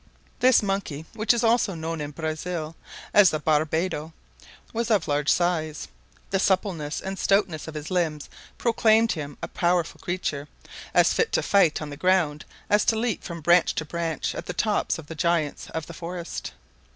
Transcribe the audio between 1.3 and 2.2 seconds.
is also known in